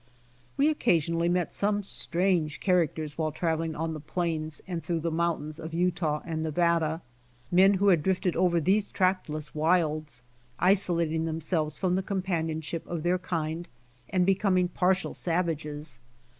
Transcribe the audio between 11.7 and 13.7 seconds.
from the companionship of their kind,